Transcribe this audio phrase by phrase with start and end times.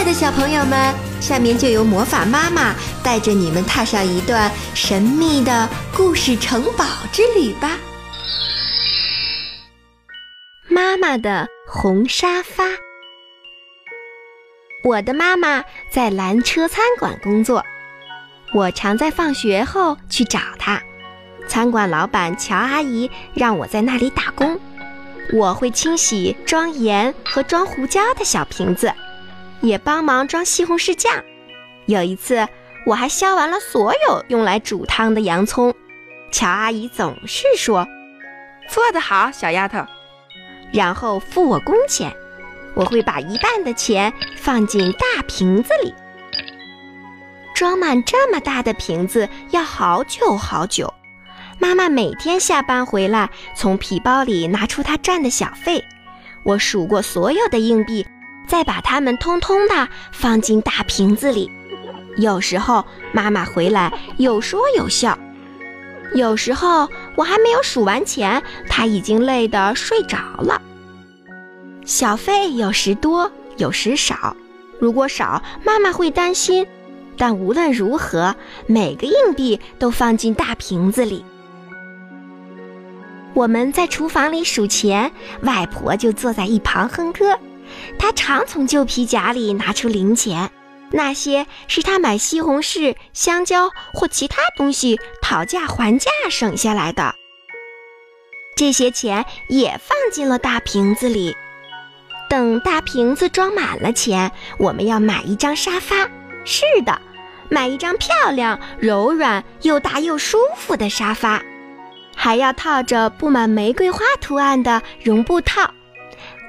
[0.00, 7.76] 爱的小朋友们，下面就由魔法妈妈带着你们踏上一段神秘的故事城堡之旅吧。
[10.70, 12.64] 妈妈的红沙发。
[14.84, 17.62] 我的妈妈在蓝车餐馆工作，
[18.54, 20.80] 我常在放学后去找她。
[21.46, 24.58] 餐馆老板乔阿姨让我在那里打工，
[25.34, 28.90] 我会清洗装盐和装胡椒的小瓶子，
[29.60, 31.22] 也帮忙装西红柿酱。
[31.86, 32.46] 有一次，
[32.86, 35.74] 我还削完了所有用来煮汤的洋葱。
[36.32, 37.86] 乔阿姨总是说
[38.70, 39.84] ：“做得好，小丫头。”
[40.72, 42.14] 然后付我工钱。
[42.74, 45.92] 我会把一半的钱放进大瓶子里，
[47.52, 50.94] 装满这么大的瓶子要好久好久。
[51.58, 55.84] 妈妈每天下班回来，从皮包里拿出她赚的小费。
[56.44, 58.06] 我数过所有的硬币，
[58.50, 61.48] 再把它们通通的放进大瓶子里。
[62.16, 65.16] 有时候妈妈回来有说有笑，
[66.16, 70.60] 有时候我还没有数完钱，她已经累得睡着了。
[71.84, 74.36] 小费有时多，有时少。
[74.80, 76.66] 如果少，妈妈会担心。
[77.16, 78.34] 但无论如何，
[78.66, 81.24] 每个硬币都放进大瓶子里。
[83.32, 87.38] 我们在厨房里数钱，外婆就坐在一旁哼歌。
[87.98, 90.50] 他常从旧皮夹里拿出零钱，
[90.90, 97.14] 那些是他买西红柿、香蕉或其他东西讨价还价省下来的。
[98.56, 101.36] 这些钱也放进了大瓶子里。
[102.28, 106.08] 等大瓶子装满了钱，我们要买一张沙发。
[106.44, 107.00] 是的，
[107.48, 111.42] 买一张漂亮、柔软又大又舒服的沙发。
[112.14, 115.72] 还要套着布满玫瑰花图案的绒布套。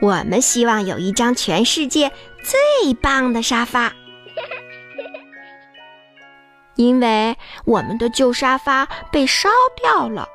[0.00, 2.10] 我们希望有一张全世界
[2.42, 3.92] 最棒的沙发，
[6.76, 9.48] 因为我们的旧沙发被烧
[9.82, 10.26] 掉了。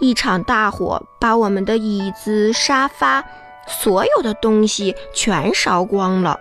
[0.00, 3.24] 一场大火把我们的椅子、沙发，
[3.68, 6.38] 所有的东西全烧光了。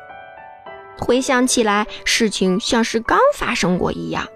[0.98, 4.28] 回想起来，事情像是刚发生过一样。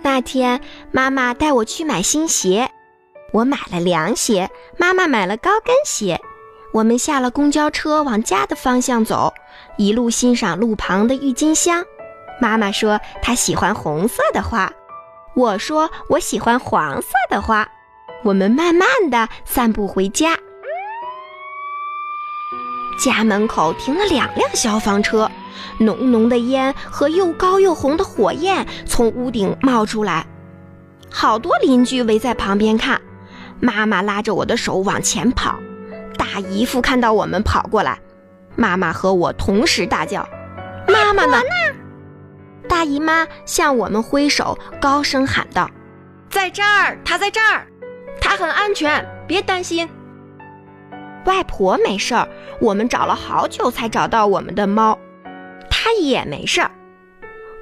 [0.00, 0.60] 那天，
[0.92, 2.70] 妈妈带我去买新鞋，
[3.34, 6.20] 我买了凉鞋，妈妈买了高跟鞋。
[6.72, 9.34] 我们下了公交车，往家的方向走，
[9.76, 11.84] 一路欣赏路旁的郁金香。
[12.40, 14.72] 妈妈说她喜欢红色的花，
[15.34, 17.68] 我说我喜欢黄色的花。
[18.22, 20.38] 我们慢慢的散步回家，
[23.00, 25.28] 家门口停了两辆消防车。
[25.78, 30.24] 浓浓的烟和又高又红的火焰从屋顶冒出来，
[31.10, 33.00] 好多邻居围在旁边看。
[33.64, 35.58] 妈妈拉着我的手往前跑，
[36.18, 37.98] 大姨夫看到我们跑过来，
[38.56, 40.28] 妈妈和我同时大叫
[40.86, 41.40] ：“妈妈呢？”
[42.68, 45.70] 大姨妈向我们挥手，高声喊道
[46.28, 47.66] ：“在这儿，她在这儿，
[48.20, 49.88] 她很安全，别担心。”
[51.24, 52.28] 外婆没事儿，
[52.60, 54.98] 我们找了好久才找到我们的猫。
[55.70, 56.70] 它也没事儿，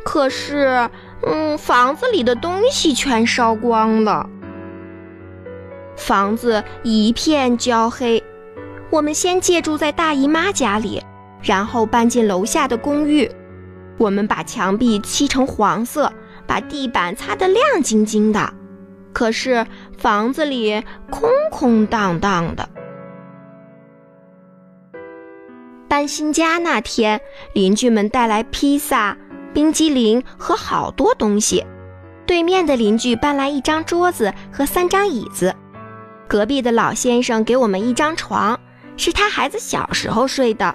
[0.04, 0.90] 可是，
[1.24, 4.28] 嗯，房子里的东西全烧光了，
[5.96, 8.22] 房子一片焦黑。
[8.90, 11.02] 我们先借住在大姨妈家里，
[11.42, 13.30] 然后搬进楼下的公寓。
[13.98, 16.12] 我们把墙壁漆成黄色，
[16.46, 18.52] 把地板擦得亮晶晶的，
[19.12, 19.66] 可是
[19.96, 22.68] 房子里空空荡荡的。
[25.88, 27.20] 搬新家那天，
[27.52, 29.16] 邻居们带来披萨、
[29.52, 31.64] 冰激凌和好多东西。
[32.26, 35.54] 对面的邻居搬来一张桌子和三张椅子。
[36.32, 38.58] 隔壁的老先生给我们一张床，
[38.96, 40.74] 是他孩子小时候睡的。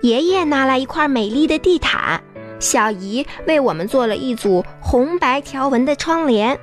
[0.00, 2.20] 爷爷拿来一块美丽的地毯，
[2.58, 6.58] 小姨为我们做了一组红白条纹的窗帘。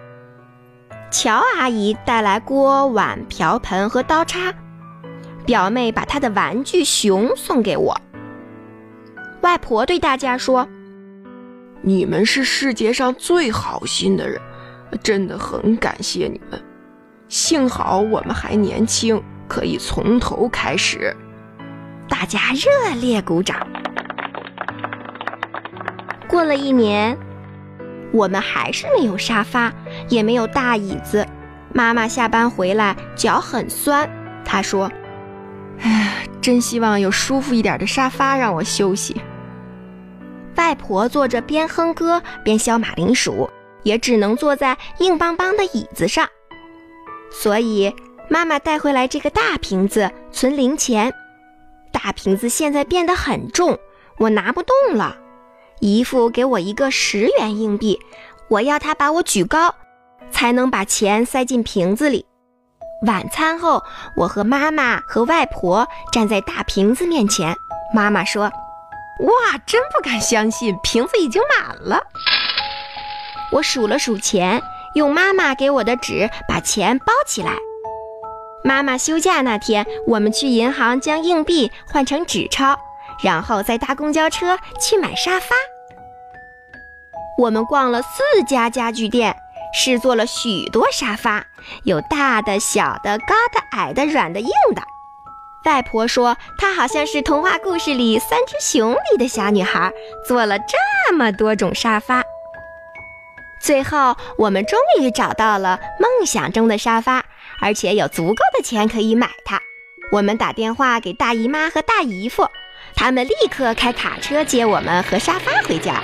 [1.12, 4.54] 乔阿姨带来锅碗瓢盆和刀叉。
[5.46, 7.98] 表妹把她的玩具熊送给我。
[9.40, 10.68] 外婆对大家说
[11.82, 14.42] ：“你们是世界上最好心的人，
[15.02, 16.62] 真的很感谢你们。
[17.34, 21.18] 幸好我们还年轻，可以从头开始。”
[22.08, 23.58] 大家热烈鼓掌。
[26.28, 27.18] 过了一年，
[28.12, 29.74] 我们还是没有沙发，
[30.10, 31.26] 也没有大椅子。
[31.74, 34.08] 妈妈下班回来脚很酸，
[34.46, 34.92] 她说。
[35.80, 39.20] 哎，真希望有舒服一点的沙发让我休息。
[40.56, 43.50] 外婆坐着边哼歌边削马铃薯，
[43.82, 46.30] 也只能坐在硬邦邦的椅子上。
[47.34, 47.94] 所以
[48.30, 51.14] 妈妈带回来这个大瓶子存零钱。
[51.92, 53.78] 大瓶子现在变得很重，
[54.18, 55.18] 我拿不动了。
[55.80, 58.00] 姨父给我一个十元硬币，
[58.48, 59.76] 我要他把我举高，
[60.32, 62.26] 才能把钱塞进瓶子里。
[63.06, 63.84] 晚餐后，
[64.16, 67.54] 我和妈妈和外婆站在大瓶子面前。
[67.94, 68.46] 妈妈说
[69.20, 72.02] ：“哇，真不敢相信，瓶子已经满了。”
[73.52, 74.64] 我数了数钱，
[74.94, 77.54] 用妈妈给我的纸把钱包起来。
[78.64, 82.78] 妈妈休假那天，我们去银行将硬币换成纸钞，
[83.22, 85.56] 然后再搭公交车去买沙发。
[87.38, 89.36] 我们逛了四家家具店，
[89.74, 91.44] 试坐了许多沙发，
[91.84, 94.82] 有大的、小的、高的、矮的、软的、硬的。
[95.66, 99.92] 外婆说，她好像是童话故事里三只熊里的小女孩，
[100.28, 102.24] 坐了这么多种沙发。
[103.64, 107.24] 最后，我们终于找到了梦想中的沙发，
[107.62, 109.62] 而且有足够的钱可以买它。
[110.12, 112.50] 我们打电话给大姨妈和大姨夫，
[112.94, 116.04] 他们立刻开卡车接我们和沙发回家。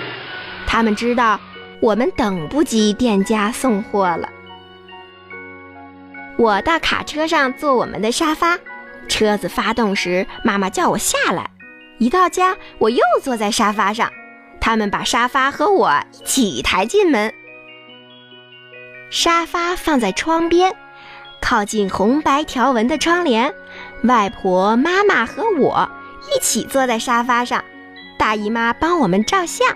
[0.65, 1.37] 他们知道
[1.81, 4.29] 我们等不及店家送货了。
[6.37, 8.57] 我到卡车上坐我们的沙发，
[9.09, 11.49] 车子发动时，妈妈叫我下来。
[11.97, 14.09] 一到家，我又坐在沙发上，
[14.61, 17.33] 他们把沙发和我一起抬进门。
[19.09, 20.73] 沙发放在窗边，
[21.41, 23.51] 靠近红白条纹的窗帘。
[24.03, 25.89] 外婆、妈妈和我
[26.33, 27.63] 一起坐在沙发上，
[28.17, 29.67] 大姨妈帮我们照相。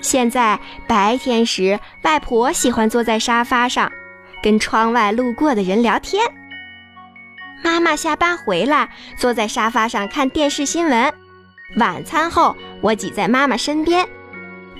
[0.00, 3.90] 现在白天时，外婆喜欢坐在沙发上，
[4.42, 6.24] 跟窗外路过的人聊天。
[7.64, 11.12] 妈妈下班回来，坐在沙发上看电视新闻。
[11.78, 14.08] 晚餐后，我挤在妈妈身边。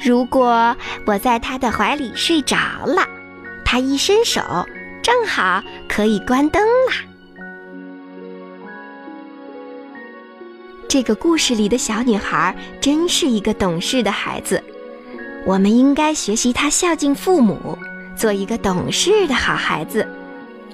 [0.01, 2.57] 如果我在她的怀里睡着
[2.87, 3.07] 了。
[3.73, 4.43] 他一伸手，
[5.03, 6.93] 正好可以关灯啦。
[10.87, 14.63] 这个故事里的小女孩真是一个懂事的孩子，
[15.47, 17.79] 我们应该学习她孝敬父母，
[18.15, 20.07] 做一个懂事的好孩子。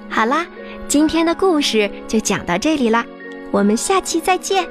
[0.09, 0.45] 好啦，
[0.89, 3.05] 今天的故事就讲到这里啦，
[3.49, 4.69] 我们下期再见。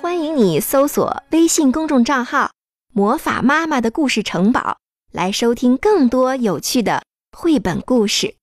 [0.00, 2.50] 欢迎你搜索微信公众账号
[2.92, 4.78] “魔法妈妈的故事城堡”。
[5.16, 7.02] 来收听更多有趣的
[7.32, 8.35] 绘本故事。